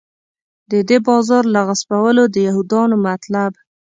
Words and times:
د 0.71 0.73
دې 0.89 0.97
بازار 1.07 1.43
له 1.53 1.61
غصبولو 1.67 2.23
د 2.29 2.35
یهودانو 2.47 2.95
مطلب. 3.07 3.51